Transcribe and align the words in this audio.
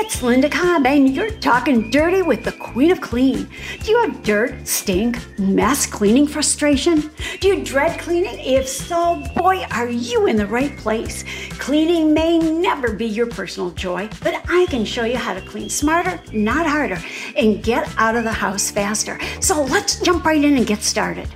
It's 0.00 0.22
Linda 0.22 0.48
Cobb, 0.48 0.86
and 0.86 1.12
you're 1.12 1.32
talking 1.40 1.90
dirty 1.90 2.22
with 2.22 2.44
the 2.44 2.52
Queen 2.52 2.92
of 2.92 3.00
Clean. 3.00 3.48
Do 3.82 3.90
you 3.90 3.98
have 4.02 4.22
dirt, 4.22 4.66
stink, 4.66 5.18
mess 5.40 5.86
cleaning 5.86 6.28
frustration? 6.28 7.10
Do 7.40 7.48
you 7.48 7.64
dread 7.64 7.98
cleaning? 7.98 8.38
If 8.38 8.68
so, 8.68 9.20
boy, 9.34 9.66
are 9.72 9.88
you 9.88 10.26
in 10.28 10.36
the 10.36 10.46
right 10.46 10.74
place. 10.76 11.24
Cleaning 11.58 12.14
may 12.14 12.38
never 12.38 12.92
be 12.92 13.06
your 13.06 13.26
personal 13.26 13.72
joy, 13.72 14.08
but 14.22 14.40
I 14.48 14.66
can 14.70 14.84
show 14.84 15.02
you 15.02 15.16
how 15.16 15.34
to 15.34 15.40
clean 15.40 15.68
smarter, 15.68 16.20
not 16.32 16.64
harder, 16.64 17.02
and 17.36 17.60
get 17.60 17.92
out 17.98 18.14
of 18.14 18.22
the 18.22 18.32
house 18.32 18.70
faster. 18.70 19.18
So 19.40 19.64
let's 19.64 19.98
jump 19.98 20.24
right 20.24 20.42
in 20.42 20.56
and 20.56 20.66
get 20.66 20.82
started. 20.82 21.28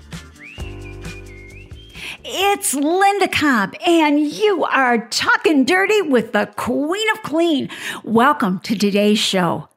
It's 2.35 2.73
Linda 2.73 3.29
Cobb, 3.29 3.75
and 3.87 4.19
you 4.19 4.64
are 4.64 5.07
talking 5.09 5.67
dirty 5.67 6.01
with 6.01 6.32
the 6.32 6.46
Queen 6.57 7.07
of 7.12 7.23
Clean. 7.23 7.69
Welcome 8.05 8.61
to 8.61 8.75
today's 8.75 9.19
show. 9.19 9.69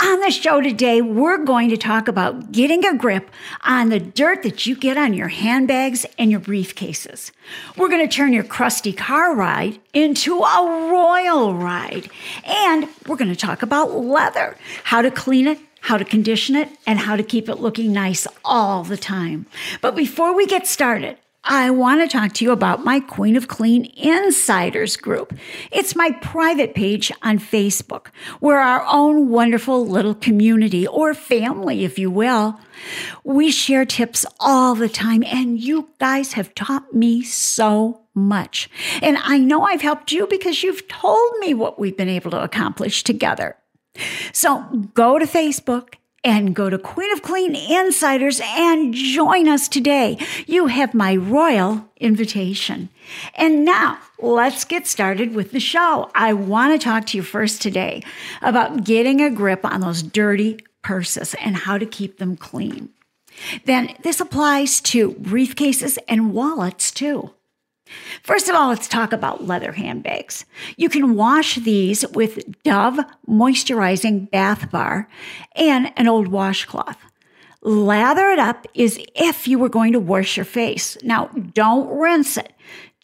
On 0.00 0.20
the 0.20 0.30
show 0.30 0.60
today, 0.60 1.02
we're 1.02 1.44
going 1.44 1.70
to 1.70 1.76
talk 1.76 2.06
about 2.06 2.52
getting 2.52 2.84
a 2.84 2.96
grip 2.96 3.32
on 3.62 3.88
the 3.88 3.98
dirt 3.98 4.44
that 4.44 4.64
you 4.64 4.76
get 4.76 4.96
on 4.96 5.12
your 5.12 5.26
handbags 5.26 6.06
and 6.16 6.30
your 6.30 6.38
briefcases. 6.38 7.32
We're 7.76 7.88
going 7.88 8.08
to 8.08 8.16
turn 8.16 8.32
your 8.32 8.44
crusty 8.44 8.92
car 8.92 9.34
ride 9.34 9.80
into 9.92 10.38
a 10.38 10.88
royal 10.92 11.54
ride. 11.54 12.08
And 12.44 12.86
we're 13.08 13.16
going 13.16 13.34
to 13.34 13.36
talk 13.36 13.60
about 13.64 13.90
leather, 13.90 14.56
how 14.84 15.02
to 15.02 15.10
clean 15.10 15.48
it, 15.48 15.58
how 15.80 15.96
to 15.96 16.04
condition 16.04 16.54
it, 16.54 16.68
and 16.86 17.00
how 17.00 17.16
to 17.16 17.24
keep 17.24 17.48
it 17.48 17.56
looking 17.56 17.92
nice 17.92 18.28
all 18.44 18.84
the 18.84 18.96
time. 18.96 19.46
But 19.80 19.96
before 19.96 20.32
we 20.32 20.46
get 20.46 20.68
started, 20.68 21.18
I 21.46 21.68
want 21.70 22.00
to 22.00 22.08
talk 22.08 22.32
to 22.34 22.44
you 22.44 22.52
about 22.52 22.84
my 22.84 23.00
Queen 23.00 23.36
of 23.36 23.48
Clean 23.48 23.84
Insiders 23.96 24.96
group. 24.96 25.36
It's 25.70 25.94
my 25.94 26.12
private 26.22 26.74
page 26.74 27.12
on 27.22 27.38
Facebook. 27.38 28.06
We're 28.40 28.56
our 28.56 28.86
own 28.90 29.28
wonderful 29.28 29.86
little 29.86 30.14
community 30.14 30.86
or 30.86 31.12
family, 31.12 31.84
if 31.84 31.98
you 31.98 32.10
will. 32.10 32.58
We 33.24 33.50
share 33.50 33.84
tips 33.84 34.24
all 34.40 34.74
the 34.74 34.88
time, 34.88 35.22
and 35.22 35.60
you 35.60 35.90
guys 35.98 36.32
have 36.32 36.54
taught 36.54 36.94
me 36.94 37.22
so 37.22 38.00
much. 38.14 38.70
And 39.02 39.18
I 39.18 39.36
know 39.36 39.64
I've 39.64 39.82
helped 39.82 40.12
you 40.12 40.26
because 40.26 40.62
you've 40.62 40.88
told 40.88 41.38
me 41.40 41.52
what 41.52 41.78
we've 41.78 41.96
been 41.96 42.08
able 42.08 42.30
to 42.30 42.42
accomplish 42.42 43.04
together. 43.04 43.56
So 44.32 44.60
go 44.94 45.18
to 45.18 45.26
Facebook 45.26 45.96
and 46.24 46.54
go 46.54 46.70
to 46.70 46.78
Queen 46.78 47.12
of 47.12 47.22
Clean 47.22 47.54
Insiders 47.54 48.40
and 48.42 48.94
join 48.94 49.46
us 49.46 49.68
today. 49.68 50.18
You 50.46 50.66
have 50.66 50.94
my 50.94 51.14
royal 51.14 51.88
invitation. 51.98 52.88
And 53.34 53.64
now 53.64 53.98
let's 54.18 54.64
get 54.64 54.86
started 54.86 55.34
with 55.34 55.52
the 55.52 55.60
show. 55.60 56.10
I 56.14 56.32
want 56.32 56.72
to 56.72 56.82
talk 56.82 57.06
to 57.06 57.18
you 57.18 57.22
first 57.22 57.60
today 57.60 58.02
about 58.40 58.84
getting 58.84 59.20
a 59.20 59.30
grip 59.30 59.64
on 59.64 59.82
those 59.82 60.02
dirty 60.02 60.58
purses 60.82 61.34
and 61.34 61.56
how 61.56 61.76
to 61.78 61.86
keep 61.86 62.18
them 62.18 62.36
clean. 62.36 62.88
Then 63.64 63.94
this 64.02 64.20
applies 64.20 64.80
to 64.82 65.12
briefcases 65.12 65.98
and 66.08 66.32
wallets 66.32 66.90
too. 66.90 67.32
First 68.22 68.48
of 68.48 68.54
all, 68.54 68.68
let's 68.68 68.88
talk 68.88 69.12
about 69.12 69.46
leather 69.46 69.72
handbags. 69.72 70.44
You 70.76 70.88
can 70.88 71.14
wash 71.14 71.56
these 71.56 72.06
with 72.08 72.62
Dove 72.62 72.98
moisturizing 73.28 74.30
bath 74.30 74.70
bar 74.70 75.08
and 75.54 75.92
an 75.96 76.08
old 76.08 76.28
washcloth. 76.28 76.98
Lather 77.62 78.28
it 78.30 78.38
up 78.38 78.66
as 78.76 78.98
if 79.14 79.48
you 79.48 79.58
were 79.58 79.68
going 79.68 79.92
to 79.92 80.00
wash 80.00 80.36
your 80.36 80.44
face. 80.44 80.98
Now, 81.02 81.26
don't 81.26 81.88
rinse 81.98 82.36
it. 82.36 82.52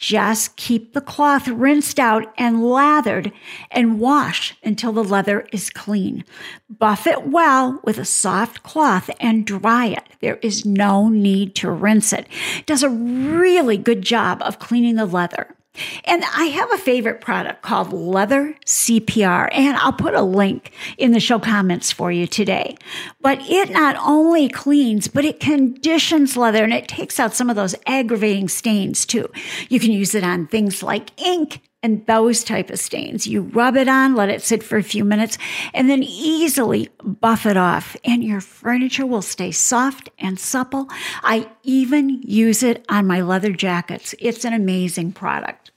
Just 0.01 0.57
keep 0.57 0.95
the 0.95 1.03
cloth 1.03 1.47
rinsed 1.47 2.01
out 2.01 2.33
and 2.39 2.65
lathered 2.65 3.33
and 3.71 4.01
wash 4.01 4.57
until 4.65 4.93
the 4.93 5.05
leather 5.05 5.47
is 5.53 5.69
clean. 5.69 6.25
Buff 6.71 7.07
it 7.07 7.27
well 7.27 7.81
with 7.85 7.99
a 7.99 8.07
soft 8.07 8.63
cloth 8.63 9.11
and 9.21 9.47
dry 9.47 9.89
it. 9.89 10.05
There 10.21 10.37
is 10.37 10.65
no 10.65 11.11
need 11.11 11.55
to 11.57 11.71
rinse 11.71 12.15
it. 12.15 12.27
it 12.57 12.65
does 12.65 12.83
a 12.83 12.89
really 12.89 13.77
good 13.77 14.01
job 14.01 14.41
of 14.41 14.59
cleaning 14.59 14.95
the 14.95 15.05
leather. 15.05 15.55
And 16.05 16.25
I 16.25 16.47
have 16.47 16.73
a 16.73 16.79
favorite 16.79 17.21
product 17.21 17.63
called 17.63 17.93
Leather 17.93 18.57
CPR, 18.67 19.49
and 19.53 19.77
I'll 19.77 19.93
put 19.93 20.15
a 20.15 20.23
link 20.23 20.73
in 20.99 21.13
the 21.13 21.21
show 21.21 21.39
comments 21.39 21.93
for 21.93 22.11
you 22.11 22.27
today. 22.27 22.77
But 23.21 23.39
it 23.43 23.71
not 23.71 23.97
only 23.97 24.49
cleans, 24.49 25.09
but 25.09 25.25
it 25.25 25.41
conditions 25.41 26.37
leather 26.37 26.65
and 26.65 26.73
it 26.73 26.89
takes 26.89 27.21
out 27.21 27.35
some 27.35 27.49
of 27.49 27.57
those 27.57 27.75
aggravating 27.87 28.49
stains 28.49 29.07
too. 29.07 29.31
You 29.69 29.79
can 29.79 29.93
use 29.93 30.15
it 30.15 30.25
on 30.25 30.49
things 30.49 30.83
like 30.83 31.19
ink 31.21 31.61
and 31.83 32.07
those 32.07 32.45
type 32.45 32.71
of 32.71 32.79
stains. 32.79 33.27
You 33.27 33.43
rub 33.43 33.77
it 33.77 33.89
on, 33.89 34.15
let 34.15 34.29
it 34.29 34.43
sit 34.43 34.63
for 34.63 34.77
a 34.77 34.83
few 34.83 35.05
minutes, 35.05 35.39
and 35.73 35.89
then 35.89 36.03
easily 36.03 36.89
buff 37.03 37.47
it 37.47 37.57
off, 37.57 37.97
and 38.05 38.23
your 38.23 38.41
furniture 38.41 39.07
will 39.07 39.23
stay 39.23 39.51
soft 39.51 40.11
and 40.19 40.39
supple. 40.39 40.89
I 41.23 41.49
even 41.63 42.23
use 42.23 42.63
it 42.63 42.85
on 42.89 43.07
my 43.07 43.23
leather 43.23 43.53
jackets. 43.53 44.15
It's 44.19 44.45
an 44.45 44.53
amazing 44.53 45.13
product. 45.13 45.71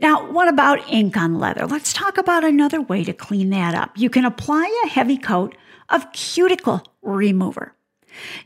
Now, 0.00 0.30
what 0.30 0.48
about 0.48 0.88
ink 0.90 1.16
on 1.16 1.38
leather? 1.38 1.66
Let's 1.66 1.92
talk 1.92 2.18
about 2.18 2.44
another 2.44 2.80
way 2.80 3.04
to 3.04 3.12
clean 3.12 3.50
that 3.50 3.74
up. 3.74 3.92
You 3.96 4.10
can 4.10 4.24
apply 4.24 4.82
a 4.84 4.88
heavy 4.88 5.16
coat 5.16 5.54
of 5.88 6.10
cuticle 6.12 6.82
remover. 7.02 7.74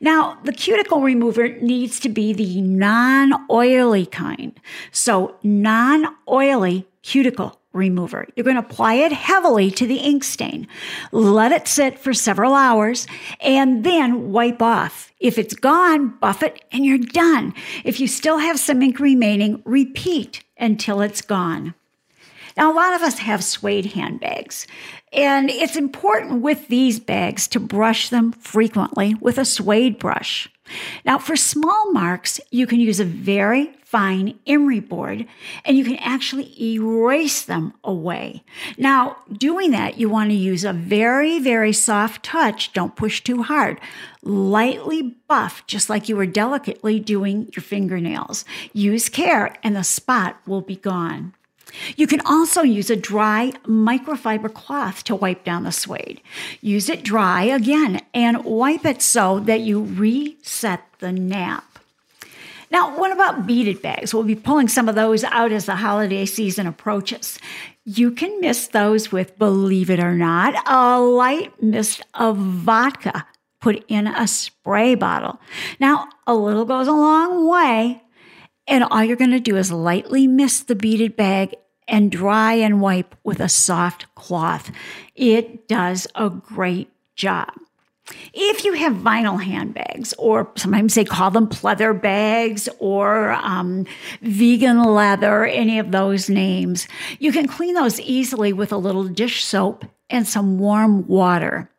Now, 0.00 0.38
the 0.44 0.52
cuticle 0.52 1.00
remover 1.00 1.48
needs 1.48 2.00
to 2.00 2.08
be 2.08 2.32
the 2.32 2.60
non 2.60 3.32
oily 3.50 4.06
kind. 4.06 4.58
So, 4.92 5.36
non 5.42 6.06
oily 6.28 6.86
cuticle 7.02 7.58
remover. 7.72 8.26
You're 8.34 8.44
going 8.44 8.60
to 8.60 8.66
apply 8.66 8.94
it 8.94 9.12
heavily 9.12 9.70
to 9.72 9.86
the 9.86 9.96
ink 9.96 10.24
stain. 10.24 10.66
Let 11.12 11.52
it 11.52 11.68
sit 11.68 11.98
for 11.98 12.12
several 12.12 12.54
hours 12.54 13.06
and 13.40 13.84
then 13.84 14.32
wipe 14.32 14.60
off. 14.60 15.12
If 15.20 15.38
it's 15.38 15.54
gone, 15.54 16.08
buff 16.20 16.42
it 16.42 16.64
and 16.72 16.84
you're 16.84 16.98
done. 16.98 17.54
If 17.84 18.00
you 18.00 18.08
still 18.08 18.38
have 18.38 18.58
some 18.58 18.82
ink 18.82 19.00
remaining, 19.00 19.62
repeat 19.64 20.42
until 20.58 21.00
it's 21.00 21.22
gone. 21.22 21.74
Now, 22.56 22.72
a 22.72 22.74
lot 22.74 22.94
of 22.94 23.02
us 23.02 23.18
have 23.20 23.44
suede 23.44 23.92
handbags, 23.92 24.66
and 25.12 25.50
it's 25.50 25.76
important 25.76 26.42
with 26.42 26.69
these 26.69 27.00
bags 27.00 27.48
to 27.48 27.60
brush 27.60 28.10
them 28.10 28.32
frequently 28.32 29.14
with 29.20 29.38
a 29.38 29.44
suede 29.44 29.98
brush. 29.98 30.48
Now, 31.04 31.19
for 31.19 31.36
small 31.36 31.92
marks, 31.92 32.41
you 32.50 32.66
can 32.66 32.80
use 32.80 33.00
a 33.00 33.04
very 33.04 33.72
fine 33.84 34.38
emery 34.47 34.80
board 34.80 35.26
and 35.64 35.78
you 35.78 35.82
can 35.82 35.97
actually 35.97 36.54
erase 36.62 37.47
them 37.47 37.72
away. 37.82 38.44
Now, 38.76 39.16
doing 39.32 39.70
that, 39.70 39.98
you 39.98 40.10
want 40.10 40.28
to 40.28 40.36
use 40.36 40.64
a 40.64 40.74
very, 40.74 41.38
very 41.38 41.72
soft 41.72 42.22
touch. 42.22 42.74
Don't 42.74 42.97
push 42.97 43.22
too 43.22 43.42
hard. 43.42 43.80
Lightly 44.22 45.16
buff, 45.26 45.66
just 45.66 45.88
like 45.88 46.06
you 46.06 46.16
were 46.16 46.26
delicately 46.26 47.00
doing 47.00 47.50
your 47.56 47.62
fingernails. 47.62 48.44
Use 48.74 49.08
care 49.08 49.56
and 49.62 49.74
the 49.74 49.84
spot 49.84 50.38
will 50.47 50.60
be 50.60 50.76
gone. 50.76 51.32
You 51.96 52.06
can 52.06 52.20
also 52.22 52.62
use 52.62 52.90
a 52.90 52.96
dry 52.96 53.52
microfiber 53.64 54.52
cloth 54.52 55.04
to 55.04 55.14
wipe 55.14 55.44
down 55.44 55.64
the 55.64 55.72
suede. 55.72 56.20
Use 56.60 56.88
it 56.88 57.02
dry 57.02 57.44
again 57.44 58.00
and 58.14 58.44
wipe 58.44 58.84
it 58.84 59.02
so 59.02 59.40
that 59.40 59.60
you 59.60 59.82
reset 59.82 60.82
the 60.98 61.12
nap. 61.12 61.64
Now, 62.70 62.98
what 62.98 63.12
about 63.12 63.46
beaded 63.46 63.80
bags? 63.80 64.12
We'll 64.12 64.24
be 64.24 64.34
pulling 64.34 64.68
some 64.68 64.88
of 64.88 64.94
those 64.94 65.24
out 65.24 65.52
as 65.52 65.66
the 65.66 65.76
holiday 65.76 66.26
season 66.26 66.66
approaches. 66.66 67.38
You 67.84 68.10
can 68.10 68.40
mist 68.40 68.72
those 68.72 69.10
with, 69.10 69.38
believe 69.38 69.88
it 69.88 70.00
or 70.00 70.14
not, 70.14 70.54
a 70.68 71.00
light 71.00 71.62
mist 71.62 72.02
of 72.14 72.36
vodka 72.36 73.26
put 73.60 73.84
in 73.88 74.06
a 74.06 74.28
spray 74.28 74.94
bottle. 74.94 75.40
Now, 75.80 76.08
a 76.26 76.34
little 76.34 76.66
goes 76.66 76.88
a 76.88 76.92
long 76.92 77.48
way. 77.48 78.02
And 78.68 78.84
all 78.84 79.02
you're 79.02 79.16
going 79.16 79.30
to 79.30 79.40
do 79.40 79.56
is 79.56 79.72
lightly 79.72 80.28
mist 80.28 80.68
the 80.68 80.76
beaded 80.76 81.16
bag 81.16 81.56
and 81.88 82.12
dry 82.12 82.52
and 82.52 82.80
wipe 82.80 83.14
with 83.24 83.40
a 83.40 83.48
soft 83.48 84.14
cloth. 84.14 84.70
It 85.16 85.66
does 85.66 86.06
a 86.15 86.28
great 86.28 86.91
job. 87.16 87.48
If 88.32 88.65
you 88.65 88.74
have 88.74 88.94
vinyl 88.94 89.42
handbags, 89.42 90.15
or 90.18 90.50
sometimes 90.56 90.94
they 90.94 91.04
call 91.04 91.30
them 91.30 91.47
pleather 91.47 91.98
bags 91.98 92.68
or 92.78 93.32
um, 93.32 93.86
vegan 94.22 94.82
leather, 94.82 95.44
any 95.44 95.78
of 95.78 95.91
those 95.91 96.30
names, 96.30 96.88
you 97.18 97.32
can 97.32 97.48
clean 97.48 97.74
those 97.74 98.00
easily 98.00 98.53
with 98.53 98.72
a 98.72 98.78
little 98.78 99.04
dish 99.04 99.44
soap 99.44 99.84
and 100.09 100.26
some 100.26 100.59
warm 100.59 101.06
water. 101.06 101.71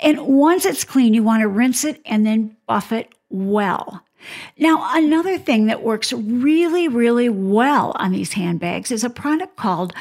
And 0.00 0.20
once 0.20 0.64
it's 0.64 0.84
clean, 0.84 1.14
you 1.14 1.22
want 1.22 1.42
to 1.42 1.48
rinse 1.48 1.84
it 1.84 2.00
and 2.04 2.24
then 2.26 2.56
buff 2.66 2.92
it 2.92 3.12
well. 3.28 4.03
Now, 4.58 4.88
another 4.94 5.38
thing 5.38 5.66
that 5.66 5.82
works 5.82 6.12
really, 6.12 6.88
really 6.88 7.28
well 7.28 7.92
on 7.96 8.12
these 8.12 8.32
handbags 8.34 8.90
is 8.90 9.04
a 9.04 9.10
product 9.10 9.56
called 9.56 9.92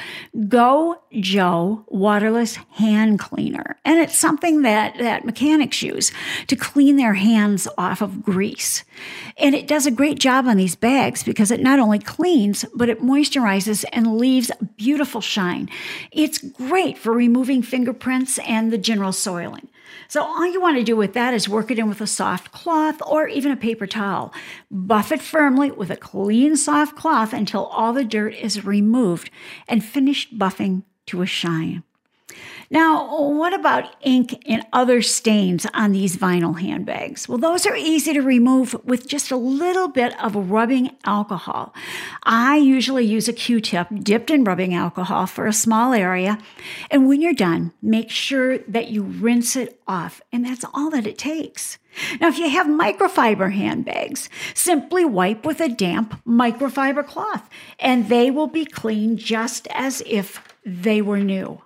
Go 0.47 1.01
Joe 1.19 1.85
Waterless 1.87 2.55
Hand 2.73 3.19
Cleaner. 3.19 3.77
And 3.85 3.99
it's 3.99 4.17
something 4.17 4.61
that, 4.61 4.97
that 4.99 5.25
mechanics 5.25 5.81
use 5.81 6.11
to 6.47 6.55
clean 6.55 6.97
their 6.97 7.13
hands 7.13 7.67
off 7.77 8.01
of 8.01 8.23
grease. 8.23 8.83
And 9.37 9.55
it 9.55 9.67
does 9.67 9.85
a 9.85 9.91
great 9.91 10.19
job 10.19 10.47
on 10.47 10.57
these 10.57 10.75
bags 10.75 11.23
because 11.23 11.51
it 11.51 11.61
not 11.61 11.79
only 11.79 11.99
cleans, 11.99 12.65
but 12.75 12.89
it 12.89 13.01
moisturizes 13.01 13.85
and 13.91 14.17
leaves 14.17 14.49
a 14.51 14.63
beautiful 14.77 15.21
shine. 15.21 15.69
It's 16.11 16.37
great 16.37 16.97
for 16.97 17.11
removing 17.11 17.61
fingerprints 17.61 18.39
and 18.39 18.71
the 18.71 18.77
general 18.77 19.11
soiling. 19.11 19.67
So 20.07 20.23
all 20.23 20.45
you 20.45 20.61
want 20.61 20.77
to 20.77 20.83
do 20.83 20.95
with 20.95 21.13
that 21.13 21.33
is 21.33 21.49
work 21.49 21.71
it 21.71 21.79
in 21.79 21.89
with 21.89 22.01
a 22.01 22.07
soft 22.07 22.51
cloth 22.51 23.01
or 23.05 23.27
even 23.27 23.51
a 23.51 23.57
paper 23.57 23.87
towel. 23.87 24.33
Buff 24.69 25.11
it 25.11 25.21
firmly 25.21 25.71
with 25.71 25.89
a 25.89 25.97
clean 25.97 26.55
soft 26.55 26.95
cloth 26.95 27.33
until 27.33 27.65
all 27.65 27.93
the 27.93 28.03
dirt 28.03 28.35
is 28.35 28.65
removed 28.65 29.29
and 29.67 29.83
finish 29.83 30.29
buffing 30.29 30.83
to 31.07 31.21
a 31.21 31.25
shine. 31.25 31.83
Now, 32.73 33.29
what 33.29 33.53
about 33.53 33.95
ink 34.01 34.41
and 34.47 34.65
other 34.73 35.03
stains 35.03 35.67
on 35.75 35.91
these 35.91 36.17
vinyl 36.17 36.59
handbags? 36.59 37.29
Well, 37.29 37.37
those 37.37 37.67
are 37.67 37.75
easy 37.75 38.13
to 38.13 38.21
remove 38.21 38.73
with 38.83 39.07
just 39.07 39.29
a 39.29 39.37
little 39.37 39.87
bit 39.87 40.19
of 40.19 40.49
rubbing 40.49 40.97
alcohol. 41.05 41.71
I 42.23 42.57
usually 42.57 43.05
use 43.05 43.27
a 43.27 43.33
Q 43.33 43.61
tip 43.61 43.89
dipped 44.01 44.31
in 44.31 44.43
rubbing 44.43 44.73
alcohol 44.73 45.27
for 45.27 45.45
a 45.45 45.53
small 45.53 45.93
area. 45.93 46.39
And 46.89 47.07
when 47.07 47.21
you're 47.21 47.33
done, 47.35 47.73
make 47.83 48.09
sure 48.09 48.57
that 48.57 48.87
you 48.87 49.03
rinse 49.03 49.55
it 49.55 49.79
off. 49.87 50.19
And 50.31 50.43
that's 50.43 50.65
all 50.73 50.89
that 50.89 51.05
it 51.05 51.19
takes. 51.19 51.77
Now, 52.19 52.29
if 52.29 52.39
you 52.39 52.49
have 52.49 52.65
microfiber 52.65 53.53
handbags, 53.53 54.29
simply 54.55 55.05
wipe 55.05 55.45
with 55.45 55.61
a 55.61 55.69
damp 55.69 56.19
microfiber 56.25 57.05
cloth 57.05 57.47
and 57.77 58.09
they 58.09 58.31
will 58.31 58.47
be 58.47 58.65
clean 58.65 59.15
just 59.15 59.67
as 59.67 60.01
if 60.07 60.41
they 60.65 61.03
were 61.03 61.19
new. 61.19 61.61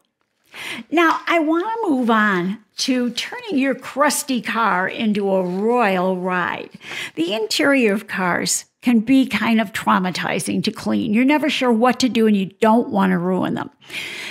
Now, 0.92 1.20
I 1.28 1.40
want 1.40 1.66
to 1.66 1.90
move 1.90 2.10
on 2.10 2.64
to 2.78 3.10
turning 3.12 3.58
your 3.58 3.76
crusty 3.76 4.42
car 4.42 4.88
into 4.88 5.32
a 5.32 5.44
royal 5.44 6.18
ride. 6.18 6.70
The 7.16 7.34
interior 7.34 7.94
of 7.94 8.08
cars 8.08 8.66
can 8.82 9.00
be 9.00 9.26
kind 9.26 9.60
of 9.60 9.74
traumatizing 9.74 10.64
to 10.64 10.72
clean. 10.72 11.14
You're 11.14 11.26
never 11.26 11.50
sure 11.50 11.72
what 11.72 12.00
to 12.00 12.10
do 12.10 12.28
and 12.28 12.38
you 12.38 12.46
don't 12.62 12.90
want 12.90 13.12
to 13.12 13.18
ruin 13.18 13.56
them. 13.56 13.70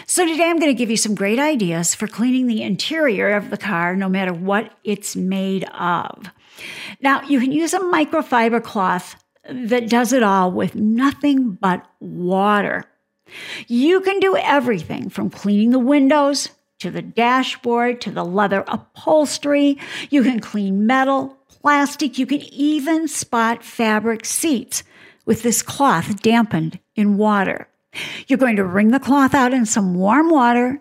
So, 0.07 0.25
today 0.25 0.49
I'm 0.49 0.59
going 0.59 0.71
to 0.71 0.79
give 0.79 0.91
you 0.91 0.97
some 0.97 1.15
great 1.15 1.39
ideas 1.39 1.95
for 1.95 2.07
cleaning 2.07 2.47
the 2.47 2.63
interior 2.63 3.35
of 3.37 3.51
the 3.51 3.59
car, 3.59 3.97
no 3.97 4.09
matter 4.09 4.33
what 4.33 4.73
it's 4.85 5.17
made 5.17 5.65
of. 5.65 6.31
Now, 7.01 7.23
you 7.23 7.41
can 7.41 7.53
use 7.53 7.75
a 7.75 7.81
microfiber 7.81 8.63
cloth 8.63 9.17
that 9.49 9.89
does 9.89 10.13
it 10.13 10.23
all 10.23 10.53
with 10.53 10.75
nothing 10.75 11.53
but 11.53 11.87
water. 12.01 12.85
You 13.67 14.01
can 14.01 14.21
do 14.21 14.37
everything 14.37 15.11
from 15.11 15.31
cleaning 15.31 15.71
the 15.71 15.79
windows 15.79 16.51
to 16.79 16.91
the 16.91 17.03
dashboard 17.03 18.01
to 18.03 18.11
the 18.11 18.25
leather 18.25 18.65
upholstery. 18.69 19.79
You 20.11 20.23
can 20.23 20.41
clean 20.41 20.87
metal, 20.87 21.37
plastic. 21.49 22.19
You 22.19 22.27
can 22.27 22.43
even 22.53 23.09
spot 23.09 23.65
fabric 23.65 24.25
seats 24.25 24.83
with 25.25 25.43
this 25.43 25.63
cloth 25.63 26.23
dampened 26.23 26.79
in 26.95 27.17
water. 27.17 27.69
You're 28.29 28.39
going 28.39 28.57
to 28.57 28.65
wring 28.65 28.91
the 28.91 29.01
cloth 29.01 29.35
out 29.35 29.55
in 29.55 29.67
some 29.67 29.95
warm 29.95 30.31
water, 30.31 30.81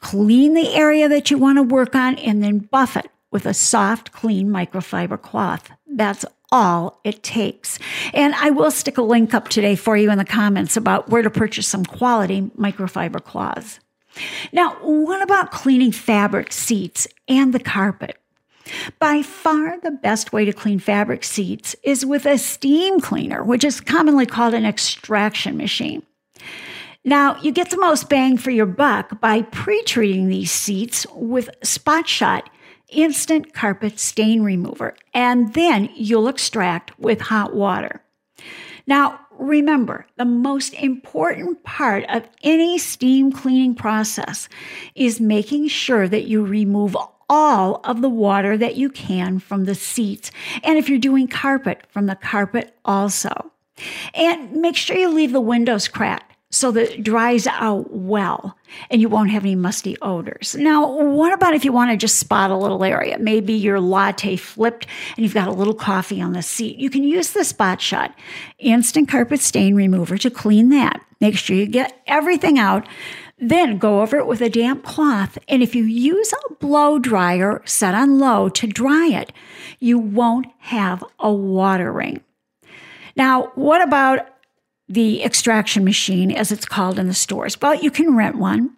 clean 0.00 0.54
the 0.54 0.74
area 0.74 1.08
that 1.08 1.30
you 1.30 1.38
want 1.38 1.58
to 1.58 1.62
work 1.62 1.94
on, 1.94 2.16
and 2.16 2.42
then 2.42 2.58
buff 2.58 2.96
it 2.96 3.08
with 3.30 3.46
a 3.46 3.54
soft, 3.54 4.12
clean 4.12 4.48
microfiber 4.48 5.20
cloth. 5.20 5.70
That's 5.86 6.24
all 6.50 7.00
it 7.04 7.22
takes. 7.22 7.78
And 8.12 8.34
I 8.34 8.50
will 8.50 8.70
stick 8.70 8.98
a 8.98 9.02
link 9.02 9.34
up 9.34 9.48
today 9.48 9.76
for 9.76 9.96
you 9.96 10.10
in 10.10 10.18
the 10.18 10.24
comments 10.24 10.76
about 10.76 11.08
where 11.08 11.22
to 11.22 11.30
purchase 11.30 11.66
some 11.66 11.84
quality 11.84 12.42
microfiber 12.58 13.22
cloths. 13.22 13.80
Now, 14.52 14.76
what 14.82 15.22
about 15.22 15.50
cleaning 15.50 15.92
fabric 15.92 16.52
seats 16.52 17.06
and 17.28 17.52
the 17.52 17.60
carpet? 17.60 18.16
By 18.98 19.22
far, 19.22 19.80
the 19.80 19.90
best 19.90 20.32
way 20.32 20.44
to 20.44 20.52
clean 20.52 20.78
fabric 20.78 21.24
seats 21.24 21.74
is 21.82 22.04
with 22.04 22.26
a 22.26 22.36
steam 22.38 23.00
cleaner, 23.00 23.42
which 23.42 23.64
is 23.64 23.80
commonly 23.80 24.26
called 24.26 24.54
an 24.54 24.66
extraction 24.66 25.56
machine. 25.56 26.02
Now, 27.04 27.40
you 27.40 27.52
get 27.52 27.70
the 27.70 27.78
most 27.78 28.08
bang 28.10 28.36
for 28.36 28.50
your 28.50 28.66
buck 28.66 29.20
by 29.20 29.42
pre 29.42 29.82
treating 29.84 30.28
these 30.28 30.50
seats 30.50 31.06
with 31.14 31.48
Spot 31.62 32.06
Shot 32.06 32.50
instant 32.90 33.52
carpet 33.54 33.98
stain 33.98 34.42
remover, 34.42 34.94
and 35.14 35.54
then 35.54 35.90
you'll 35.94 36.28
extract 36.28 36.98
with 36.98 37.20
hot 37.20 37.54
water. 37.54 38.02
Now, 38.86 39.20
remember, 39.38 40.06
the 40.16 40.24
most 40.24 40.72
important 40.74 41.62
part 41.62 42.04
of 42.08 42.26
any 42.42 42.78
steam 42.78 43.30
cleaning 43.30 43.74
process 43.74 44.48
is 44.94 45.20
making 45.20 45.68
sure 45.68 46.08
that 46.08 46.24
you 46.24 46.44
remove 46.44 46.96
all 47.28 47.80
of 47.84 48.00
the 48.00 48.08
water 48.08 48.56
that 48.56 48.76
you 48.76 48.88
can 48.88 49.38
from 49.38 49.64
the 49.64 49.74
seats. 49.74 50.30
And 50.62 50.78
if 50.78 50.88
you're 50.88 50.98
doing 50.98 51.28
carpet, 51.28 51.82
from 51.90 52.06
the 52.06 52.16
carpet 52.16 52.74
also. 52.84 53.52
And 54.14 54.52
make 54.52 54.76
sure 54.76 54.96
you 54.96 55.10
leave 55.10 55.32
the 55.32 55.40
windows 55.40 55.86
cracked 55.88 56.27
so 56.50 56.70
that 56.70 56.94
it 56.94 57.04
dries 57.04 57.46
out 57.46 57.92
well 57.92 58.56
and 58.90 59.00
you 59.00 59.08
won't 59.08 59.30
have 59.30 59.44
any 59.44 59.54
musty 59.54 59.96
odors. 60.00 60.54
Now, 60.54 60.90
what 60.90 61.32
about 61.32 61.54
if 61.54 61.64
you 61.64 61.72
want 61.72 61.90
to 61.90 61.96
just 61.96 62.18
spot 62.18 62.50
a 62.50 62.56
little 62.56 62.82
area? 62.84 63.18
Maybe 63.18 63.52
your 63.52 63.80
latte 63.80 64.36
flipped 64.36 64.86
and 65.16 65.24
you've 65.24 65.34
got 65.34 65.48
a 65.48 65.52
little 65.52 65.74
coffee 65.74 66.20
on 66.22 66.32
the 66.32 66.42
seat. 66.42 66.78
You 66.78 66.88
can 66.88 67.04
use 67.04 67.32
the 67.32 67.44
Spot 67.44 67.80
Shot 67.80 68.14
Instant 68.58 69.08
Carpet 69.08 69.40
Stain 69.40 69.74
Remover 69.74 70.16
to 70.18 70.30
clean 70.30 70.70
that. 70.70 71.04
Make 71.20 71.36
sure 71.36 71.56
you 71.56 71.66
get 71.66 72.00
everything 72.06 72.58
out. 72.58 72.86
Then 73.38 73.78
go 73.78 74.00
over 74.00 74.16
it 74.16 74.26
with 74.26 74.40
a 74.40 74.48
damp 74.48 74.84
cloth. 74.84 75.38
And 75.48 75.62
if 75.62 75.74
you 75.74 75.84
use 75.84 76.32
a 76.32 76.54
blow 76.54 76.98
dryer 76.98 77.62
set 77.66 77.94
on 77.94 78.18
low 78.18 78.48
to 78.48 78.66
dry 78.66 79.08
it, 79.08 79.32
you 79.78 79.98
won't 79.98 80.46
have 80.58 81.04
a 81.20 81.32
water 81.32 81.92
ring. 81.92 82.22
Now, 83.16 83.52
what 83.54 83.82
about 83.82 84.26
the 84.88 85.22
extraction 85.22 85.84
machine, 85.84 86.30
as 86.30 86.50
it's 86.50 86.64
called 86.64 86.98
in 86.98 87.06
the 87.06 87.14
stores. 87.14 87.60
Well, 87.60 87.74
you 87.74 87.90
can 87.90 88.16
rent 88.16 88.36
one. 88.36 88.76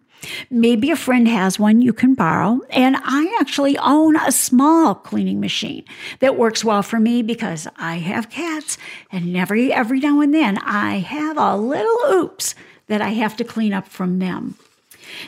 Maybe 0.51 0.91
a 0.91 0.97
friend 0.97 1.27
has 1.29 1.59
one 1.59 1.81
you 1.81 1.93
can 1.93 2.15
borrow. 2.15 2.61
And 2.71 2.97
I 3.01 3.35
actually 3.41 3.79
own 3.79 4.17
a 4.17 4.33
small 4.33 4.95
cleaning 4.95 5.41
machine 5.41 5.85
that 6.19 6.37
works 6.37 6.65
well 6.65 6.83
for 6.83 7.01
me 7.01 7.23
because 7.23 7.67
I 7.77 7.97
have 7.97 8.31
cats 8.31 8.77
and 9.11 9.37
every, 9.37 9.73
every 9.73 10.01
now 10.01 10.21
and 10.21 10.35
then 10.35 10.59
I 10.59 10.99
have 10.99 11.39
a 11.39 11.57
little 11.57 12.13
oops 12.13 12.55
that 12.89 13.01
I 13.01 13.11
have 13.11 13.37
to 13.39 13.45
clean 13.45 13.73
up 13.73 13.89
from 13.89 14.19
them. 14.19 14.57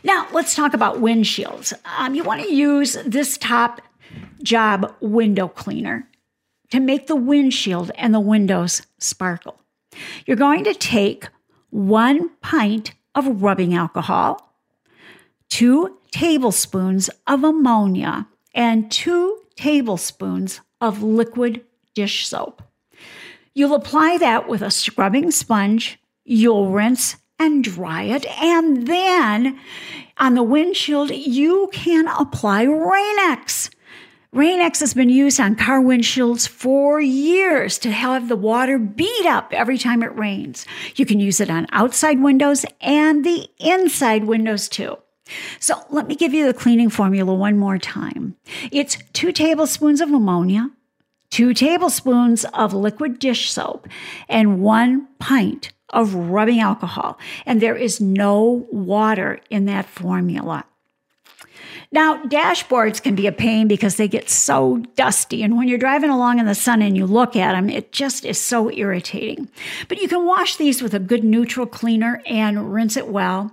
Now, 0.04 0.28
let's 0.32 0.54
talk 0.54 0.74
about 0.74 0.96
windshields. 0.96 1.72
Um, 1.96 2.14
you 2.14 2.22
want 2.22 2.42
to 2.42 2.52
use 2.52 2.96
this 3.06 3.38
top 3.38 3.80
job 4.42 4.94
window 5.00 5.48
cleaner 5.48 6.06
to 6.70 6.80
make 6.80 7.06
the 7.06 7.16
windshield 7.16 7.90
and 7.96 8.14
the 8.14 8.20
windows 8.20 8.82
sparkle. 8.98 9.61
You're 10.26 10.36
going 10.36 10.64
to 10.64 10.74
take 10.74 11.28
one 11.70 12.30
pint 12.40 12.92
of 13.14 13.42
rubbing 13.42 13.74
alcohol, 13.74 14.54
two 15.48 15.98
tablespoons 16.10 17.10
of 17.26 17.44
ammonia, 17.44 18.28
and 18.54 18.90
two 18.90 19.38
tablespoons 19.56 20.60
of 20.80 21.02
liquid 21.02 21.64
dish 21.94 22.26
soap. 22.26 22.62
You'll 23.54 23.74
apply 23.74 24.18
that 24.18 24.48
with 24.48 24.62
a 24.62 24.70
scrubbing 24.70 25.30
sponge. 25.30 25.98
You'll 26.24 26.70
rinse 26.70 27.16
and 27.38 27.62
dry 27.62 28.04
it. 28.04 28.24
And 28.40 28.86
then 28.86 29.58
on 30.18 30.34
the 30.34 30.42
windshield, 30.42 31.10
you 31.10 31.68
can 31.72 32.06
apply 32.08 32.62
Rain-X. 32.62 33.70
Rain-X 34.34 34.80
has 34.80 34.94
been 34.94 35.10
used 35.10 35.38
on 35.38 35.56
car 35.56 35.78
windshields 35.78 36.48
for 36.48 36.98
years 37.02 37.76
to 37.80 37.90
have 37.90 38.28
the 38.28 38.36
water 38.36 38.78
beat 38.78 39.26
up 39.26 39.52
every 39.52 39.76
time 39.76 40.02
it 40.02 40.16
rains. 40.16 40.64
You 40.96 41.04
can 41.04 41.20
use 41.20 41.38
it 41.38 41.50
on 41.50 41.66
outside 41.70 42.18
windows 42.22 42.64
and 42.80 43.26
the 43.26 43.46
inside 43.58 44.24
windows 44.24 44.70
too. 44.70 44.96
So 45.60 45.74
let 45.90 46.06
me 46.06 46.14
give 46.14 46.32
you 46.32 46.46
the 46.46 46.54
cleaning 46.54 46.88
formula 46.88 47.34
one 47.34 47.58
more 47.58 47.76
time. 47.76 48.36
It's 48.70 48.96
two 49.12 49.32
tablespoons 49.32 50.00
of 50.00 50.10
ammonia, 50.10 50.70
two 51.28 51.52
tablespoons 51.52 52.46
of 52.54 52.72
liquid 52.72 53.18
dish 53.18 53.50
soap, 53.50 53.86
and 54.30 54.62
one 54.62 55.08
pint 55.18 55.72
of 55.90 56.14
rubbing 56.14 56.58
alcohol. 56.58 57.18
And 57.44 57.60
there 57.60 57.76
is 57.76 58.00
no 58.00 58.66
water 58.72 59.40
in 59.50 59.66
that 59.66 59.84
formula. 59.84 60.64
Now, 61.90 62.22
dashboards 62.22 63.02
can 63.02 63.14
be 63.14 63.26
a 63.26 63.32
pain 63.32 63.68
because 63.68 63.96
they 63.96 64.08
get 64.08 64.30
so 64.30 64.78
dusty. 64.96 65.42
And 65.42 65.56
when 65.56 65.68
you're 65.68 65.78
driving 65.78 66.10
along 66.10 66.38
in 66.38 66.46
the 66.46 66.54
sun 66.54 66.82
and 66.82 66.96
you 66.96 67.06
look 67.06 67.36
at 67.36 67.52
them, 67.52 67.68
it 67.68 67.92
just 67.92 68.24
is 68.24 68.38
so 68.38 68.70
irritating. 68.70 69.50
But 69.88 70.00
you 70.00 70.08
can 70.08 70.26
wash 70.26 70.56
these 70.56 70.82
with 70.82 70.94
a 70.94 70.98
good 70.98 71.24
neutral 71.24 71.66
cleaner 71.66 72.22
and 72.26 72.72
rinse 72.72 72.96
it 72.96 73.08
well. 73.08 73.50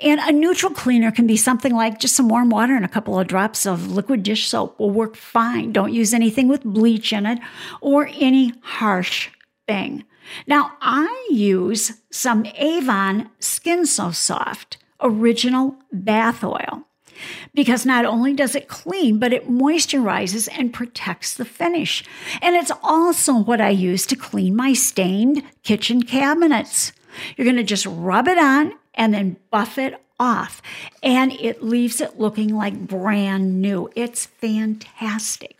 And 0.00 0.20
a 0.20 0.32
neutral 0.32 0.72
cleaner 0.72 1.10
can 1.10 1.26
be 1.26 1.36
something 1.36 1.74
like 1.74 1.98
just 1.98 2.16
some 2.16 2.28
warm 2.28 2.50
water 2.50 2.74
and 2.74 2.84
a 2.84 2.88
couple 2.88 3.18
of 3.18 3.26
drops 3.26 3.66
of 3.66 3.90
liquid 3.90 4.22
dish 4.22 4.48
soap 4.48 4.78
will 4.78 4.90
work 4.90 5.16
fine. 5.16 5.72
Don't 5.72 5.92
use 5.92 6.14
anything 6.14 6.48
with 6.48 6.64
bleach 6.64 7.12
in 7.12 7.26
it 7.26 7.38
or 7.80 8.08
any 8.14 8.52
harsh 8.62 9.30
thing. 9.66 10.04
Now, 10.46 10.72
I 10.80 11.28
use 11.30 12.00
some 12.10 12.46
Avon 12.56 13.30
Skin 13.38 13.86
So 13.86 14.10
Soft 14.10 14.78
Original 15.00 15.76
Bath 15.92 16.42
Oil 16.42 16.86
because 17.54 17.86
not 17.86 18.04
only 18.04 18.32
does 18.32 18.54
it 18.54 18.68
clean, 18.68 19.18
but 19.18 19.32
it 19.32 19.48
moisturizes 19.48 20.48
and 20.52 20.72
protects 20.72 21.34
the 21.34 21.44
finish. 21.44 22.04
And 22.40 22.56
it's 22.56 22.72
also 22.82 23.34
what 23.34 23.60
I 23.60 23.70
use 23.70 24.06
to 24.06 24.16
clean 24.16 24.56
my 24.56 24.72
stained 24.72 25.42
kitchen 25.62 26.02
cabinets. 26.02 26.92
You're 27.36 27.44
going 27.44 27.56
to 27.56 27.62
just 27.62 27.86
rub 27.86 28.28
it 28.28 28.38
on 28.38 28.74
and 28.94 29.12
then 29.14 29.36
buff 29.50 29.78
it 29.78 30.00
off, 30.20 30.62
and 31.02 31.32
it 31.32 31.62
leaves 31.62 32.00
it 32.00 32.18
looking 32.18 32.54
like 32.54 32.86
brand 32.86 33.60
new. 33.60 33.90
It's 33.96 34.26
fantastic. 34.26 35.58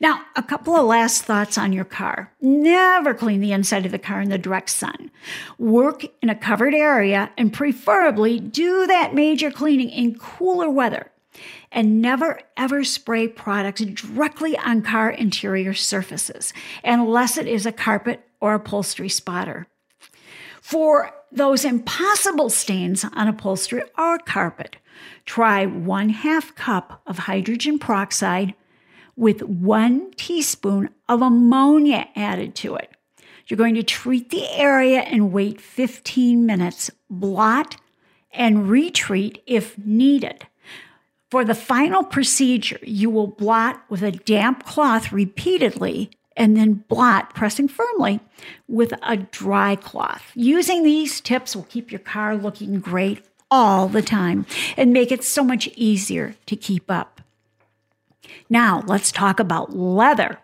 Now, 0.00 0.22
a 0.36 0.42
couple 0.42 0.76
of 0.76 0.86
last 0.86 1.22
thoughts 1.22 1.56
on 1.58 1.72
your 1.72 1.84
car. 1.84 2.32
Never 2.40 3.14
clean 3.14 3.40
the 3.40 3.52
inside 3.52 3.86
of 3.86 3.92
the 3.92 3.98
car 3.98 4.20
in 4.20 4.28
the 4.28 4.38
direct 4.38 4.70
sun. 4.70 5.10
Work 5.58 6.04
in 6.22 6.28
a 6.28 6.34
covered 6.34 6.74
area 6.74 7.30
and 7.36 7.52
preferably 7.52 8.40
do 8.40 8.86
that 8.86 9.14
major 9.14 9.50
cleaning 9.50 9.90
in 9.90 10.18
cooler 10.18 10.70
weather. 10.70 11.10
And 11.70 12.02
never 12.02 12.40
ever 12.56 12.82
spray 12.82 13.28
products 13.28 13.82
directly 13.82 14.58
on 14.58 14.82
car 14.82 15.10
interior 15.10 15.74
surfaces 15.74 16.52
unless 16.82 17.36
it 17.36 17.46
is 17.46 17.64
a 17.64 17.72
carpet 17.72 18.22
or 18.40 18.54
upholstery 18.54 19.08
spotter. 19.08 19.68
For 20.60 21.12
those 21.30 21.64
impossible 21.64 22.50
stains 22.50 23.04
on 23.04 23.28
upholstery 23.28 23.82
or 23.96 24.18
carpet, 24.18 24.76
try 25.24 25.64
one 25.64 26.08
half 26.08 26.54
cup 26.56 27.02
of 27.06 27.18
hydrogen 27.18 27.78
peroxide 27.78 28.54
with 29.20 29.42
one 29.42 30.10
teaspoon 30.12 30.88
of 31.06 31.20
ammonia 31.20 32.08
added 32.16 32.54
to 32.54 32.74
it. 32.74 32.90
You're 33.46 33.58
going 33.58 33.74
to 33.74 33.82
treat 33.82 34.30
the 34.30 34.48
area 34.48 35.00
and 35.00 35.30
wait 35.30 35.60
15 35.60 36.46
minutes, 36.46 36.90
blot, 37.10 37.76
and 38.32 38.70
retreat 38.70 39.42
if 39.46 39.76
needed. 39.76 40.46
For 41.30 41.44
the 41.44 41.54
final 41.54 42.02
procedure, 42.02 42.78
you 42.82 43.10
will 43.10 43.26
blot 43.26 43.82
with 43.90 44.02
a 44.02 44.10
damp 44.10 44.64
cloth 44.64 45.12
repeatedly 45.12 46.10
and 46.34 46.56
then 46.56 46.84
blot, 46.88 47.34
pressing 47.34 47.68
firmly 47.68 48.20
with 48.68 48.94
a 49.02 49.18
dry 49.18 49.76
cloth. 49.76 50.32
Using 50.34 50.82
these 50.82 51.20
tips 51.20 51.54
will 51.54 51.64
keep 51.64 51.92
your 51.92 51.98
car 52.00 52.36
looking 52.36 52.80
great 52.80 53.22
all 53.50 53.86
the 53.86 54.00
time 54.00 54.46
and 54.78 54.94
make 54.94 55.12
it 55.12 55.22
so 55.22 55.44
much 55.44 55.68
easier 55.76 56.36
to 56.46 56.56
keep 56.56 56.90
up. 56.90 57.19
Now, 58.48 58.82
let's 58.86 59.12
talk 59.12 59.40
about 59.40 59.76
leather. 59.76 60.38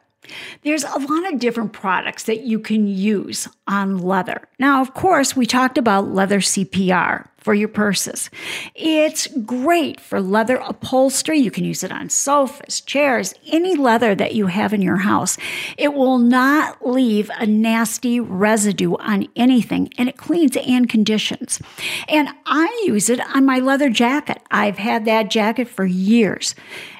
There's 0.62 0.84
a 0.84 0.98
lot 0.98 1.32
of 1.32 1.38
different 1.38 1.72
products 1.72 2.24
that 2.24 2.42
you 2.42 2.58
can 2.58 2.86
use 2.86 3.48
on 3.66 3.98
leather. 3.98 4.48
Now, 4.58 4.80
of 4.80 4.94
course, 4.94 5.36
we 5.36 5.46
talked 5.46 5.78
about 5.78 6.08
leather 6.08 6.40
CPR 6.40 7.28
for 7.46 7.54
your 7.54 7.68
purses. 7.68 8.28
It's 8.74 9.28
great 9.28 10.00
for 10.00 10.20
leather 10.20 10.56
upholstery. 10.56 11.38
You 11.38 11.52
can 11.52 11.64
use 11.64 11.84
it 11.84 11.92
on 11.92 12.08
sofas, 12.08 12.80
chairs, 12.80 13.34
any 13.52 13.76
leather 13.76 14.16
that 14.16 14.34
you 14.34 14.48
have 14.48 14.74
in 14.74 14.82
your 14.82 14.96
house. 14.96 15.38
It 15.78 15.94
will 15.94 16.18
not 16.18 16.84
leave 16.84 17.30
a 17.38 17.46
nasty 17.46 18.18
residue 18.18 18.96
on 18.96 19.28
anything 19.36 19.92
and 19.96 20.08
it 20.08 20.16
cleans 20.16 20.56
and 20.56 20.88
conditions. 20.88 21.60
And 22.08 22.28
I 22.46 22.82
use 22.84 23.08
it 23.08 23.20
on 23.20 23.44
my 23.44 23.60
leather 23.60 23.90
jacket. 23.90 24.42
I've 24.50 24.78
had 24.78 25.04
that 25.04 25.30
jacket 25.30 25.68
for 25.68 25.86
years 25.86 26.56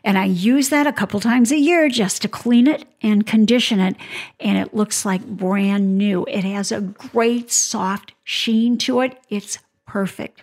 and 0.07 0.17
I 0.17 0.27
use 0.27 0.69
that 0.69 0.87
a 0.87 0.93
couple 0.93 1.19
times 1.19 1.51
a 1.51 1.59
year 1.59 1.89
just 1.89 2.23
to 2.23 2.29
clean 2.29 2.69
it 2.69 2.85
and 3.03 3.27
condition 3.27 3.81
it. 3.81 3.97
And 4.39 4.57
it 4.57 4.73
looks 4.73 5.05
like 5.05 5.27
brand 5.27 5.99
new. 5.99 6.25
It 6.27 6.45
has 6.57 6.73
a 6.73 6.81
great 6.81 7.53
soft 7.53 8.15
sheen 8.25 8.79
to 8.79 9.01
it. 9.01 9.19
It's 9.29 9.59
perfect. 9.87 10.43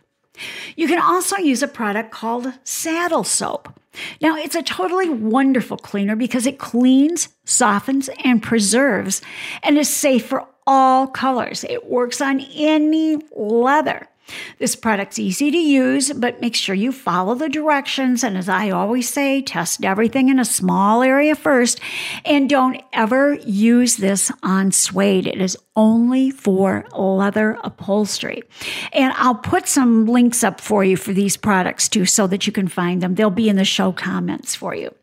You 0.76 0.88
can 0.88 1.00
also 1.00 1.38
use 1.38 1.62
a 1.62 1.68
product 1.68 2.12
called 2.12 2.54
Saddle 2.64 3.24
Soap. 3.24 3.80
Now, 4.22 4.36
it's 4.36 4.56
a 4.56 4.64
totally 4.64 5.10
wonderful 5.10 5.78
cleaner 5.78 6.16
because 6.16 6.48
it 6.48 6.58
cleans, 6.58 7.30
softens, 7.46 8.10
and 8.24 8.42
preserves 8.42 9.22
and 9.62 9.78
is 9.78 9.90
safe 9.90 10.26
for 10.26 10.48
all 10.66 11.08
colors. 11.08 11.64
It 11.70 11.88
works 11.88 12.22
on 12.22 12.40
any 12.40 13.18
leather. 13.36 14.08
This 14.60 14.76
product's 14.76 15.20
easy 15.20 15.52
to 15.52 15.58
use, 15.58 16.14
but 16.14 16.42
make 16.42 16.56
sure 16.56 16.76
you 16.76 16.92
follow 16.92 17.36
the 17.36 17.50
directions. 17.50 18.24
And 18.24 18.38
as 18.38 18.50
I 18.50 18.70
always 18.70 19.10
say, 19.10 19.42
test 19.42 19.84
everything 19.84 20.30
in 20.30 20.40
a 20.40 20.46
small 20.46 21.04
area 21.04 21.36
first. 21.36 21.80
And 22.26 22.50
don't 22.50 22.82
ever 22.94 23.36
use 23.46 23.98
this 23.98 24.32
on 24.42 24.72
suede. 24.72 25.28
It 25.28 25.42
is 25.42 25.58
only 25.76 26.30
for 26.30 26.86
leather 26.96 27.58
upholstery. 27.64 28.44
And 28.92 29.12
I'll 29.18 29.36
put 29.36 29.68
some 29.68 30.06
links 30.06 30.44
up 30.44 30.62
for 30.62 30.84
you 30.84 30.98
for 30.98 31.14
these 31.14 31.36
products 31.36 31.90
too 31.90 32.06
so 32.06 32.28
that 32.28 32.46
you 32.46 32.54
can 32.54 32.68
find 32.68 33.02
them. 33.02 33.16
They'll 33.16 33.32
be 33.32 33.50
in 33.50 33.56
the 33.56 33.66
show 33.66 33.92
comments 33.92 34.56
for 34.56 34.76
you. 34.76 34.94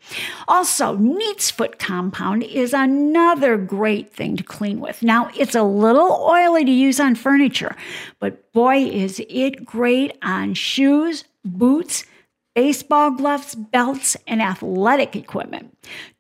Also, 0.49 0.97
Neat's 0.97 1.51
Foot 1.51 1.79
Compound 1.79 2.43
is 2.45 2.73
another 2.73 3.57
great 3.57 4.13
thing 4.13 4.37
to 4.37 4.45
clean 4.45 4.81
with. 4.81 5.03
Now, 5.03 5.31
it's 5.37 5.55
a 5.55 5.63
little 5.63 6.13
oily 6.13 6.65
to 6.65 6.71
use 6.71 7.01
on 7.01 7.15
furniture, 7.15 7.77
but 8.21 8.53
boy, 8.53 8.85
is 8.85 9.21
it 9.29 9.65
great 9.65 10.17
on 10.23 10.55
shoes, 10.55 11.25
boots, 11.45 12.05
baseball 12.55 13.11
gloves, 13.11 13.55
belts, 13.55 14.17
and 14.27 14.43
athletic 14.43 15.17
equipment. 15.17 15.77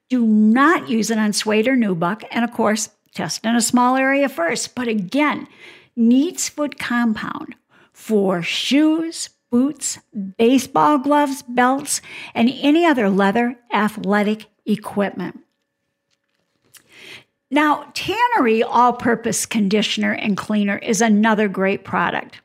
Do 0.08 0.26
not 0.26 0.88
use 0.88 1.10
it 1.10 1.18
on 1.18 1.32
suede 1.32 1.68
or 1.68 1.76
nubuck, 1.76 2.24
and 2.30 2.44
of 2.44 2.52
course, 2.52 2.88
Test 3.14 3.44
in 3.44 3.56
a 3.56 3.60
small 3.60 3.96
area 3.96 4.28
first. 4.28 4.74
But 4.74 4.88
again, 4.88 5.48
Neat's 5.96 6.48
Foot 6.48 6.78
Compound 6.78 7.56
for 7.92 8.40
shoes, 8.40 9.30
boots, 9.50 9.98
baseball 10.38 10.98
gloves, 10.98 11.42
belts, 11.42 12.00
and 12.34 12.48
any 12.62 12.84
other 12.86 13.10
leather 13.10 13.56
athletic 13.72 14.46
equipment. 14.64 15.40
Now, 17.50 17.90
Tannery 17.94 18.62
All 18.62 18.92
Purpose 18.92 19.44
Conditioner 19.44 20.12
and 20.12 20.36
Cleaner 20.36 20.78
is 20.78 21.00
another 21.00 21.48
great 21.48 21.84
product. 21.84 22.40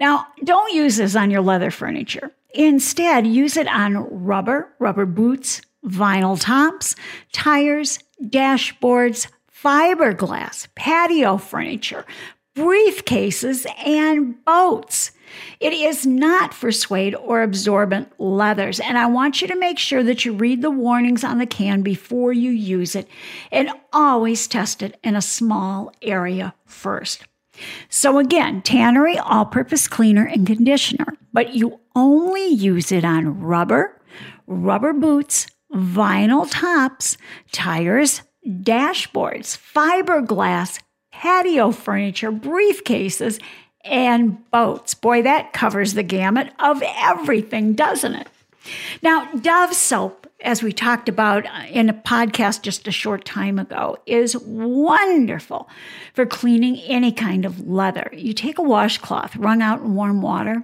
Now, 0.00 0.26
don't 0.44 0.72
use 0.72 0.96
this 0.96 1.14
on 1.14 1.30
your 1.30 1.42
leather 1.42 1.70
furniture. 1.70 2.30
Instead, 2.54 3.26
use 3.26 3.56
it 3.58 3.68
on 3.68 4.24
rubber, 4.24 4.72
rubber 4.78 5.04
boots, 5.04 5.60
vinyl 5.84 6.40
tops, 6.40 6.96
tires, 7.32 7.98
dashboards, 8.22 9.28
fiberglass, 9.54 10.68
patio 10.74 11.36
furniture, 11.36 12.06
briefcases, 12.56 13.66
and 13.86 14.42
boats. 14.44 15.12
It 15.60 15.72
is 15.72 16.06
not 16.06 16.54
for 16.54 16.70
suede 16.72 17.14
or 17.14 17.42
absorbent 17.42 18.12
leathers, 18.20 18.80
and 18.80 18.96
I 18.96 19.06
want 19.06 19.40
you 19.40 19.48
to 19.48 19.58
make 19.58 19.78
sure 19.78 20.02
that 20.02 20.24
you 20.24 20.32
read 20.32 20.62
the 20.62 20.70
warnings 20.70 21.24
on 21.24 21.38
the 21.38 21.46
can 21.46 21.82
before 21.82 22.32
you 22.32 22.50
use 22.50 22.94
it 22.94 23.08
and 23.50 23.70
always 23.92 24.46
test 24.46 24.82
it 24.82 24.98
in 25.02 25.16
a 25.16 25.22
small 25.22 25.92
area 26.02 26.54
first. 26.64 27.24
So, 27.88 28.18
again, 28.18 28.62
Tannery 28.62 29.18
all 29.18 29.46
purpose 29.46 29.88
cleaner 29.88 30.24
and 30.24 30.46
conditioner, 30.46 31.14
but 31.32 31.54
you 31.54 31.80
only 31.96 32.46
use 32.46 32.92
it 32.92 33.04
on 33.04 33.40
rubber, 33.40 34.00
rubber 34.46 34.92
boots, 34.92 35.46
vinyl 35.72 36.46
tops, 36.50 37.16
tires, 37.52 38.22
dashboards, 38.46 39.58
fiberglass, 39.58 40.80
patio 41.12 41.72
furniture, 41.72 42.32
briefcases, 42.32 43.42
and 43.88 44.50
boats. 44.50 44.94
Boy, 44.94 45.22
that 45.22 45.52
covers 45.52 45.94
the 45.94 46.02
gamut 46.02 46.52
of 46.58 46.82
everything, 46.84 47.74
doesn't 47.74 48.14
it? 48.14 48.28
Now, 49.02 49.26
Dove 49.32 49.74
soap, 49.74 50.26
as 50.40 50.62
we 50.62 50.72
talked 50.72 51.08
about 51.08 51.44
in 51.68 51.88
a 51.88 51.94
podcast 51.94 52.62
just 52.62 52.86
a 52.86 52.92
short 52.92 53.24
time 53.24 53.58
ago, 53.58 53.96
is 54.06 54.36
wonderful 54.36 55.68
for 56.14 56.26
cleaning 56.26 56.76
any 56.80 57.10
kind 57.12 57.44
of 57.44 57.66
leather. 57.66 58.10
You 58.12 58.32
take 58.32 58.58
a 58.58 58.62
washcloth 58.62 59.36
wrung 59.36 59.62
out 59.62 59.80
in 59.80 59.94
warm 59.94 60.20
water 60.20 60.62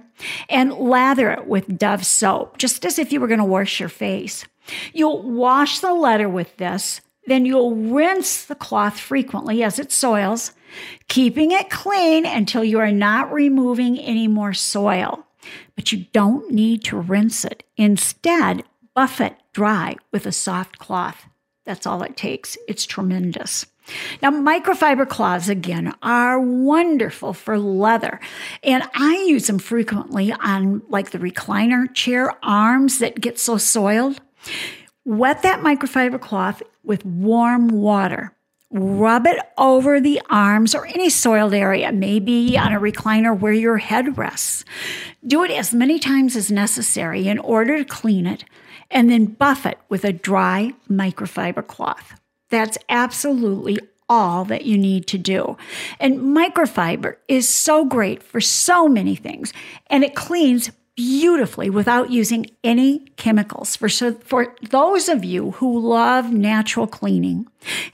and 0.49 0.73
lather 0.73 1.31
it 1.31 1.47
with 1.47 1.77
Dove 1.77 2.05
soap, 2.05 2.57
just 2.57 2.85
as 2.85 2.99
if 2.99 3.11
you 3.11 3.19
were 3.19 3.27
going 3.27 3.39
to 3.39 3.45
wash 3.45 3.79
your 3.79 3.89
face. 3.89 4.45
You'll 4.93 5.21
wash 5.21 5.79
the 5.79 5.93
leather 5.93 6.29
with 6.29 6.55
this 6.57 7.01
then 7.27 7.45
you'll 7.45 7.75
rinse 7.75 8.45
the 8.45 8.55
cloth 8.55 8.99
frequently 8.99 9.63
as 9.63 9.79
it 9.79 9.91
soils, 9.91 10.51
keeping 11.07 11.51
it 11.51 11.69
clean 11.69 12.25
until 12.25 12.63
you 12.63 12.79
are 12.79 12.91
not 12.91 13.31
removing 13.31 13.97
any 13.99 14.27
more 14.27 14.53
soil. 14.53 15.25
but 15.75 15.91
you 15.91 16.05
don't 16.13 16.51
need 16.51 16.83
to 16.85 16.97
rinse 16.97 17.45
it. 17.45 17.63
Instead, 17.77 18.63
buff 18.93 19.19
it 19.21 19.35
dry 19.53 19.95
with 20.11 20.25
a 20.25 20.31
soft 20.31 20.79
cloth. 20.79 21.25
That's 21.65 21.85
all 21.85 22.03
it 22.03 22.15
takes. 22.17 22.57
It's 22.67 22.85
tremendous. 22.85 23.65
Now, 24.21 24.31
microfiber 24.31 25.07
cloths, 25.07 25.47
again, 25.47 25.93
are 26.01 26.39
wonderful 26.39 27.33
for 27.33 27.59
leather. 27.59 28.19
And 28.63 28.83
I 28.95 29.25
use 29.27 29.47
them 29.47 29.59
frequently 29.59 30.31
on 30.31 30.81
like 30.89 31.11
the 31.11 31.19
recliner 31.19 31.93
chair 31.93 32.33
arms 32.43 32.99
that 32.99 33.21
get 33.21 33.39
so 33.39 33.57
soiled. 33.57 34.19
Wet 35.05 35.43
that 35.43 35.59
microfiber 35.59 36.19
cloth 36.19 36.63
with 36.85 37.05
warm 37.05 37.67
water. 37.69 38.31
Rub 38.71 39.25
it 39.27 39.39
over 39.57 40.01
the 40.01 40.21
arms 40.29 40.75
or 40.75 40.85
any 40.87 41.09
soiled 41.09 41.53
area, 41.53 41.91
maybe 41.91 42.57
on 42.57 42.73
a 42.73 42.79
recliner 42.79 43.37
where 43.37 43.53
your 43.53 43.77
head 43.77 44.17
rests. 44.17 44.65
Do 45.25 45.43
it 45.43 45.51
as 45.51 45.73
many 45.73 45.99
times 45.99 46.35
as 46.35 46.51
necessary 46.51 47.27
in 47.27 47.39
order 47.39 47.77
to 47.77 47.85
clean 47.85 48.25
it, 48.25 48.43
and 48.91 49.09
then 49.09 49.25
buff 49.25 49.65
it 49.65 49.79
with 49.87 50.03
a 50.03 50.11
dry 50.13 50.73
microfiber 50.89 51.65
cloth. 51.65 52.19
That's 52.49 52.77
absolutely 52.89 53.79
all 54.09 54.45
that 54.45 54.65
you 54.65 54.77
need 54.77 55.07
to 55.07 55.17
do. 55.17 55.57
And 55.99 56.19
microfiber 56.19 57.15
is 57.27 57.47
so 57.47 57.85
great 57.85 58.21
for 58.21 58.41
so 58.41 58.87
many 58.87 59.15
things, 59.15 59.53
and 59.87 60.03
it 60.03 60.15
cleans 60.15 60.71
beautifully 60.95 61.69
without 61.69 62.09
using 62.09 62.49
any 62.63 62.99
chemicals. 63.17 63.75
For, 63.75 63.89
so, 63.89 64.13
for 64.13 64.55
those 64.69 65.09
of 65.09 65.25
you 65.25 65.51
who 65.51 65.79
love 65.79 66.31
natural 66.31 66.87
cleaning, 66.87 67.47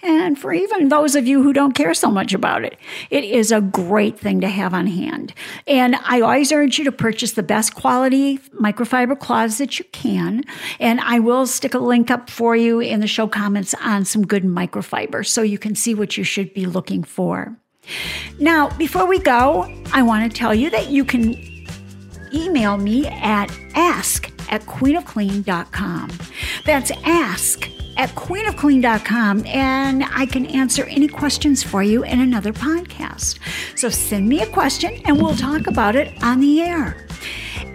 and 0.04 0.38
for 0.38 0.54
even 0.54 0.90
those 0.90 1.16
of 1.16 1.28
you 1.28 1.42
who 1.42 1.54
don't 1.54 1.74
care 1.74 1.94
so 1.94 2.12
much 2.12 2.34
about 2.34 2.64
it, 2.64 2.78
it 3.10 3.24
is 3.24 3.52
a 3.52 3.62
great 3.62 4.20
thing 4.20 4.42
to 4.42 4.48
have 4.48 4.74
on 4.74 4.88
hand. 4.88 5.34
And 5.66 5.96
I 6.04 6.22
always 6.22 6.52
urge 6.52 6.78
you 6.78 6.86
to 6.86 6.92
purchase 6.92 7.32
the 7.32 7.44
best 7.44 7.74
quality 7.74 8.38
microfiber 8.60 9.18
cloths 9.18 9.58
that 9.58 9.80
you 9.80 9.86
can. 9.86 10.44
And 10.80 11.00
I 11.00 11.20
will 11.20 11.48
stick 11.48 11.74
a 11.74 11.80
link 11.80 12.12
up 12.12 12.30
for 12.30 12.56
you 12.56 12.80
in 12.80 13.00
the 13.00 13.08
show 13.08 13.28
comments 13.28 13.74
on 13.82 14.06
some 14.06 14.28
good 14.28 14.44
microfiber 14.44 15.26
so 15.26 15.42
you 15.42 15.58
can 15.58 15.76
see 15.76 15.96
what 15.96 16.18
you 16.18 16.24
should 16.24 16.54
be 16.54 16.66
looking 16.66 17.04
for. 17.04 17.58
Now, 18.40 18.70
before 18.78 19.08
we 19.08 19.18
go, 19.18 19.74
I 19.92 20.04
want 20.04 20.32
to 20.32 20.38
tell 20.38 20.54
you 20.54 20.70
that 20.70 20.92
you 20.92 21.04
can 21.04 21.34
email 22.34 22.78
me 22.78 23.08
at 23.08 23.52
ask 23.76 24.32
at 24.50 24.62
queenofclean.com. 24.62 26.12
That's 26.66 26.92
ask 27.04 27.70
at 27.98 28.10
queenofclean.com 28.10 29.46
and 29.46 30.04
I 30.14 30.26
can 30.26 30.46
answer 30.48 30.86
any 30.86 31.08
questions 31.08 31.64
for 31.64 31.84
you 31.84 32.04
in 32.04 32.20
another 32.20 32.54
podcast. 32.54 33.40
So 33.78 33.90
send 33.90 34.28
me 34.28 34.42
a 34.42 34.48
question 34.48 35.02
and 35.06 35.22
we'll 35.22 35.36
talk 35.36 35.68
about 35.68 35.96
it 35.96 36.22
on 36.24 36.40
the 36.40 36.62
air. 36.62 37.06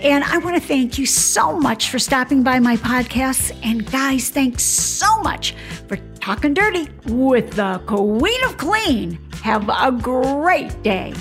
And 0.01 0.25
I 0.25 0.39
want 0.39 0.57
to 0.57 0.61
thank 0.61 0.99
you 0.99 1.07
so 1.07 1.59
much 1.59 1.91
for 1.91 1.99
stopping 1.99 2.43
by 2.43 2.59
my 2.61 2.77
podcast. 2.77 3.59
And 3.63 3.91
guys, 3.91 4.29
thanks 4.29 4.63
so 4.63 5.21
much 5.23 5.55
for 5.89 5.97
talking 6.21 6.55
dirty 6.55 6.89
with 7.07 7.53
the 7.53 7.81
Queen 7.87 8.45
of 8.45 8.59
Clean. 8.59 9.19
Have 9.43 9.69
a 9.69 9.93
great 9.93 10.83
day. 10.83 11.15